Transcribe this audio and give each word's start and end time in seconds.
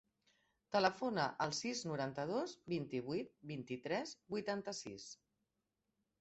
Telefona 0.75 1.25
al 1.45 1.53
sis, 1.57 1.81
noranta-dos, 1.89 2.55
vint-i-vuit, 2.73 3.29
vint-i-tres, 3.53 4.15
vuitanta-sis. 4.37 5.07